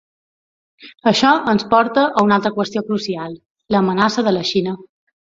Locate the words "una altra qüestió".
2.27-2.83